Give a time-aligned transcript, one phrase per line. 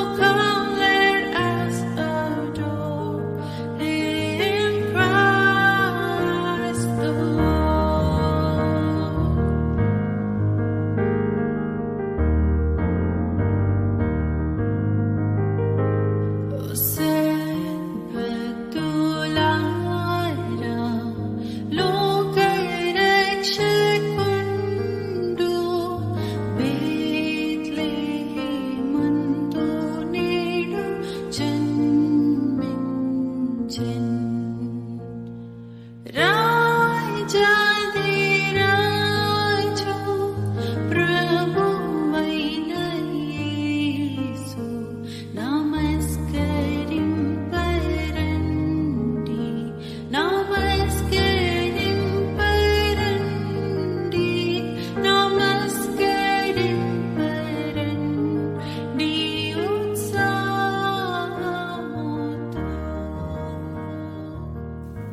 [0.00, 0.29] welcome.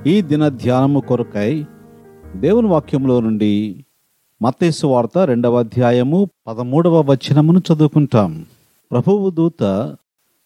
[0.08, 1.66] ఈ దిన ధ్యానము కొరకై
[2.36, 3.86] దేవుని వాక్యంలో నుండి
[4.42, 8.46] మత్తేసు వార్త రెండవ అధ్యాయము పదమూడవ వచనమును చదువుకుంటాం.
[8.92, 9.96] ప్రభువు దూత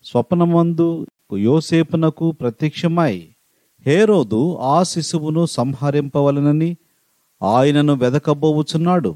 [0.04, 3.28] స్వప్నమందు యోసేపునకు ప్రత్యక్షమై
[3.86, 6.78] హేరోదు ఆ శిశువును సంహరింపవలనని
[7.44, 9.16] ఆయనను వెదకబోవుచున్నాడు.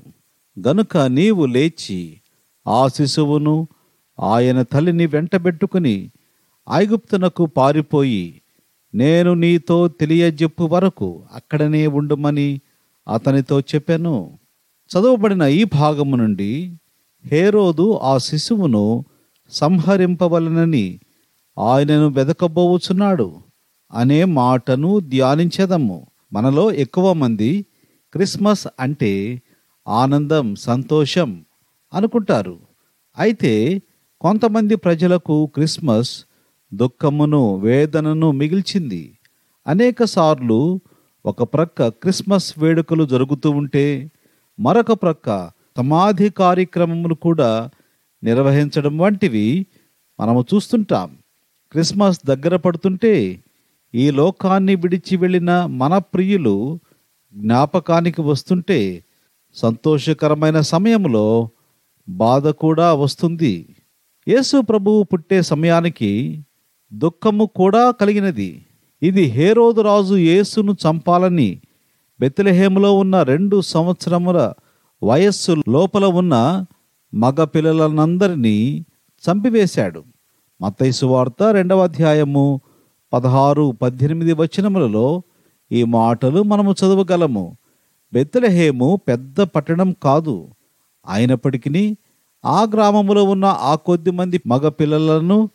[0.68, 2.22] గనుక నీవు లేచి
[2.68, 3.68] ఆ శిశువును
[4.20, 6.12] ఆయన తల్లిని వెంటబెట్టుకుని
[6.72, 8.41] ఐగుప్తునకు పారిపోయి
[8.96, 12.62] నేను నీతో తెలియజెప్పు వరకు అక్కడనే ఉండుమని
[13.14, 14.40] అతనితో చెప్పాను.
[14.92, 16.78] చదవబడిన ఈ భాగము నుండి
[17.26, 19.06] హేరోదు ఆ శిశువును
[19.50, 21.00] సంహరింపవలనని
[21.60, 23.36] ఆయనను వెదకబోవుచున్నాడు.
[23.94, 26.08] అనే మాటను ధ్యానించేదము.
[26.34, 27.66] మనలో ఎక్కువ మంది
[28.14, 29.42] క్రిస్మస్ అంటే
[29.88, 31.46] ఆనందం సంతోషం
[31.94, 32.58] అనుకుంటారు.
[33.18, 33.82] అయితే
[34.22, 36.26] కొంతమంది ప్రజలకు క్రిస్మస్
[36.75, 39.18] దుఃఖమును వేదనను మిగిల్చింది.
[39.68, 40.80] అనేక సార్లు
[41.25, 44.12] ఒక ప్రక్క క్రిస్మస్ వేడుకలు జరుగుతూ ఉంటే
[44.59, 47.69] మరొక ప్రక్క సమాధి కార్యక్రమములు కూడా
[48.24, 49.66] నిర్వహించడం వంటివి
[50.19, 51.18] మనము చూస్తుంటాం.
[51.72, 53.44] క్రిస్మస్ దగ్గర పడుతుంటే
[53.96, 56.80] ఈ లోకాన్ని విడిచి వెళ్ళిన మన ప్రియులు
[57.35, 59.03] జ్ఞాపకానికి వస్తుంటే
[59.56, 61.50] సంతోషకరమైన సమయంలో
[62.09, 63.75] బాధ కూడా వస్తుంది.
[64.28, 66.45] యేసు ప్రభువు పుట్టే సమయానికి
[66.94, 68.66] దుఃఖము కూడా కలిగినది.
[69.03, 71.62] ఇది హేరోదు రాజు యేసును చంపాలని
[72.19, 74.53] బెత్లెహేములో ఉన్న రెండు సంవత్సరముల
[75.03, 76.66] వయస్సు లోపల ఉన్న
[77.13, 78.85] మగపిల్లలనందరినీ
[79.23, 80.03] చంపివేశాడు.
[80.62, 82.62] మతైసు వార్త రెండవ అధ్యాయము
[83.13, 85.22] పదహారు పద్దెనిమిది వచనములలో
[85.72, 87.57] ఈ మాటలు మనము చదవగలము.
[88.13, 90.47] బెత్లెహేము పెద్ద పట్టణం కాదు.
[91.09, 91.97] అయినప్పటికీ
[92.46, 95.50] ఆ గ్రామములో ఉన్న ఆ కొద్ది మంది మగ పిల్లలను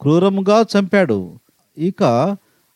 [0.00, 1.40] క్రూరముగా చంపాడు.
[1.78, 2.02] ఇక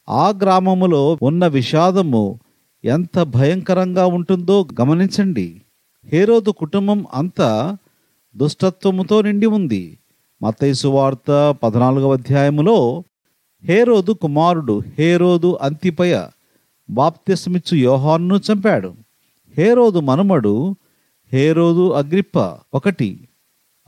[0.08, 2.40] ఆ గ్రామములో ఉన్న విషాదము
[2.84, 5.62] ఎంత భయంకరంగా ఉంటుందో గమనించండి.
[6.04, 7.76] హేరోదు కుటుంబం అంతా
[8.36, 9.98] దుష్టత్వముతో నిండి ఉంది.
[10.42, 13.02] మతైసు వార్త పద్నాలుగవ అధ్యాయములో
[13.64, 16.26] హేరోదు కుమారుడు హేరోదు అంతిపయ
[16.90, 18.94] బాప్తిస్మిచ్చు యోహాన్ను చంపాడు.
[19.56, 20.76] హేరోదు మనుమడు
[21.32, 22.38] హేరోదు అగ్రిప్ప
[22.74, 23.28] ఒకటి.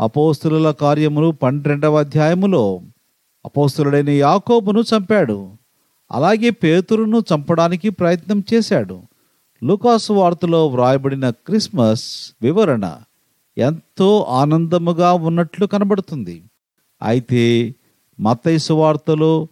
[0.00, 2.80] అపోస్తుల కార్యములు పన్నెండవ అధ్యాయములో
[3.44, 5.52] అపోస్తులుడైన యాకోబును చంపాడు.
[6.12, 9.02] అలాగే పేతురును చంపడానికి ప్రయత్నం చేశాడు.
[9.64, 12.96] లూకాసు వార్తలో వ్రాయబడిన క్రిస్మస్ వివరణ
[13.58, 16.42] ఎంతో ఆనందముగా ఉన్నట్లు కనబడుతుంది.
[17.02, 17.74] అయితే
[18.20, 19.48] మత్తైసు వార్తలో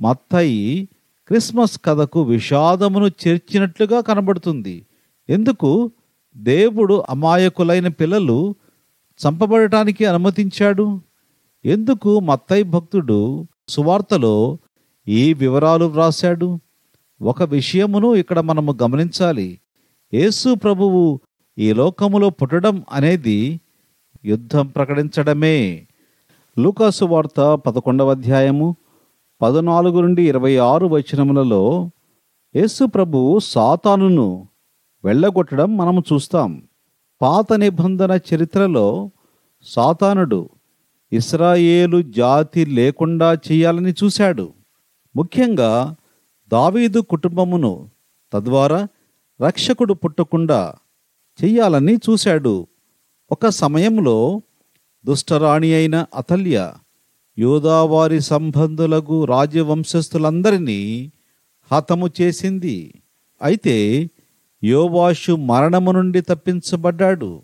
[0.00, 0.88] మత్తయి
[1.28, 4.86] క్రిస్మస్ కథకు విషాదమును చేర్చినట్లుగా కనబడుతుంది.
[5.30, 5.90] ఎందుకు?
[6.36, 8.54] దేవుడు అమాయకులైన పిల్లలు
[9.26, 11.00] చంపబడటానికి అనుమతించాడు.
[11.68, 14.58] ఎందుకు మత్తై భక్తుడు సువార్తలో
[15.08, 16.60] ఈ వివరాలు వ్రాశాడు?
[17.22, 19.60] ఒక విషయమును ఇక్కడ మనము గమనించాలి.
[20.14, 21.20] యేసు ప్రభువు
[21.58, 23.60] ఈ లోకములో పుట్టడం అనేది
[24.24, 25.86] యుద్ధం ప్రకటించడమే.
[26.58, 28.76] లూకాసు వార్త పదకొండవ అధ్యాయము
[29.42, 31.90] పద్నాలుగు నుండి ఇరవై ఆరు వచనములలో
[32.56, 34.48] యేసు ప్రభు సాతానును
[35.04, 36.62] వెళ్ళగొట్టడం మనము చూస్తాం.
[37.22, 39.10] పాత నిబంధన చరిత్రలో
[39.62, 40.48] సాతానుడు
[41.12, 44.52] ఇస్రాయేలు జాతి లేకుండా చేయాలని చూశాడు.
[45.16, 45.96] ముఖ్యంగా
[46.48, 47.90] దావీదు కుటుంబమును
[48.32, 48.88] తద్వారా
[49.46, 50.74] రక్షకుడు పుట్టకుండా
[51.44, 52.66] చెయ్యాలని చూశాడు.
[53.30, 54.42] ఒక సమయంలో
[55.06, 56.72] దుష్టరాణి అయిన అతల్య
[57.38, 61.12] యోదావారి సంబంధులకు రాజవంశస్థులందరినీ
[61.72, 62.94] హతము చేసింది.
[63.42, 64.10] అయితే
[64.64, 67.42] యోవాషు మరణము నుండి తప్పించబడ్డాడు.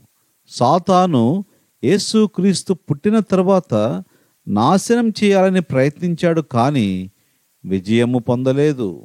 [0.49, 1.45] సాతాను
[1.85, 4.03] యేసుక్రీస్తు పుట్టిన తర్వాత
[4.49, 7.11] నాశనం చేయాలని ప్రయత్నించాడు కానీ
[7.65, 9.03] విజయము పొందలేదు.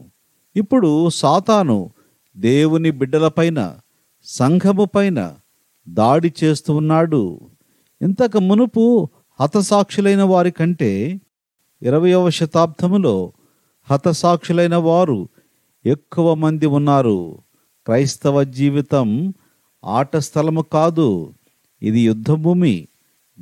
[0.56, 1.92] ఇప్పుడు సాతాను
[2.38, 3.76] దేవుని బిడ్డలపైన
[4.24, 5.36] సంఘము పైన
[5.90, 7.40] దాడి చేస్తూ ఉన్నాడు.
[8.02, 9.10] ఇంతకు మునుపు
[9.42, 11.22] హతసాక్షులైన వారి కంటే
[11.82, 13.34] ఇరవయవ శతాబ్దములో
[13.92, 15.30] హతసాక్షులైన వారు
[15.86, 17.38] ఎక్కువ మంది ఉన్నారు.
[17.86, 19.34] క్రైస్తవ జీవితం
[19.86, 21.34] ఆట స్థలము కాదు.
[21.82, 22.88] ఇది యుద్ధభూమి.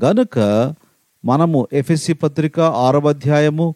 [0.03, 0.39] గనుక
[1.25, 3.75] మనము ఎఫ్ఎస్సి పత్రిక ఆరవ అధ్యాయము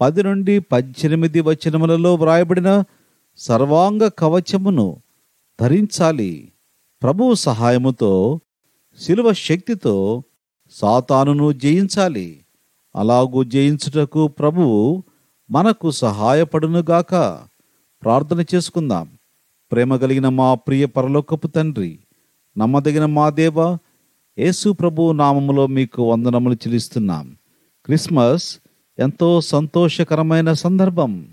[0.00, 2.84] పది నుండి పద్దెనిమిది వచనములలో వ్రాయబడిన
[3.36, 5.02] సర్వాంగ కవచమును
[5.60, 6.52] ధరించాలి.
[7.02, 8.40] ప్రభువు సహాయముతో
[9.00, 10.22] శిలువ శక్తితో
[10.70, 12.44] సాతానును జయించాలి.
[12.96, 15.02] అలాగూ జయించుటకు ప్రభువు
[15.50, 17.14] మనకు సహాయపడునుగాక
[18.02, 19.08] ప్రార్థన చేసుకుందాం.
[19.72, 21.98] ప్రేమ కలిగిన మా ప్రియ పరలోకపు తండ్రి
[22.58, 23.78] నమ్మదగిన మా దేవ
[24.38, 27.36] యేసు ప్రభు నామములో మీకు వందనములు చెల్లిస్తున్నాం.
[27.84, 28.60] క్రిస్మస్
[28.98, 31.28] ఎంతో సంతోషకరమైన సందర్భం.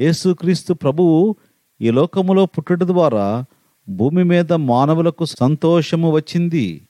[0.00, 1.36] యేసుక్రీస్తు ప్రభువు
[1.80, 3.44] ఈ లోకములో పుట్టుట ద్వారా
[3.88, 6.82] భూమి మీద మానవులకు సంతోషము వచ్చింది.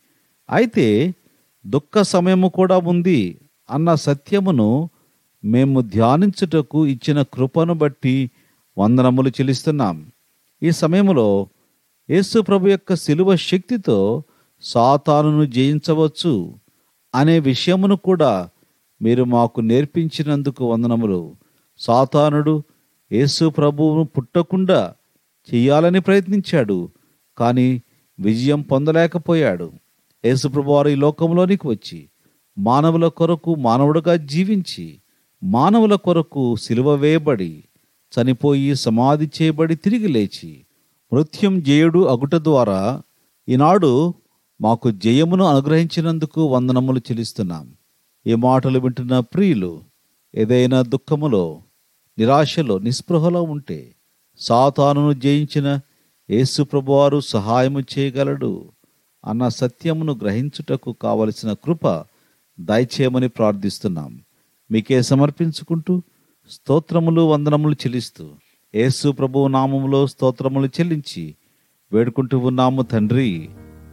[0.50, 1.14] అయితే
[1.66, 3.38] దుఃఖ సమయము కూడా ఉంది
[3.70, 4.90] అన్న సత్యమును
[5.44, 8.30] మేము ధ్యానించుటకు ఇచ్చిన కృపను బట్టి
[8.78, 10.10] వందనములు చెల్లిస్తున్నాం.
[10.62, 11.46] ఈ సమయంలో
[12.10, 14.24] యేసు ప్రభు యొక్క శిలువ శక్తితో
[14.62, 16.54] సాతానును జయించవచ్చు
[17.14, 18.48] అనే విషయమును కూడా
[19.02, 21.36] మీరు మాకు నేర్పించినందుకు వందనములు.
[21.78, 22.62] సాతానుడు
[23.12, 24.94] యేసు ప్రభువును పుట్టకుండా
[25.54, 26.88] చేయాలని ప్రయత్నించాడు
[27.38, 27.82] కానీ
[28.20, 29.72] విజయం పొందలేకపోయాడు.
[30.24, 30.48] యేసు
[30.88, 32.08] ఈ లోకంలోనికి వచ్చి
[32.58, 34.98] మానవుల కొరకు మానవుడుగా జీవించి
[35.44, 37.64] మానవుల కొరకు సిలువ వేయబడి
[38.12, 40.66] చనిపోయి సమాధి చేయబడి తిరిగి లేచి
[41.12, 43.02] మృత్యం జయుడు అగుట ద్వారా
[43.48, 44.14] ఈనాడు
[44.62, 47.74] మాకు జయమును అనుగ్రహించినందుకు వందనములు చెల్లిస్తున్నాం.
[48.26, 49.80] ఈ మాటలు వింటున్న ప్రియులు
[50.34, 51.62] ఏదైనా దుఃఖములో
[52.18, 53.94] నిరాశలో నిస్పృహలో ఉంటే
[54.38, 55.80] సాతానును జయించిన
[56.30, 58.72] యేసు ప్రభువారు సహాయము చేయగలడు
[59.24, 62.04] అన్న సత్యమును గ్రహించుటకు కావలసిన కృప
[62.60, 64.20] దయచేయమని ప్రార్థిస్తున్నాం.
[64.70, 66.02] మీకే సమర్పించుకుంటూ
[66.50, 68.28] స్తోత్రములు వందనములు చెల్లిస్తూ
[68.74, 71.34] యేసు ప్రభువు నామములో స్తోత్రములు చెల్లించి
[71.92, 73.50] వేడుకుంటూ ఉన్నాము తండ్రి.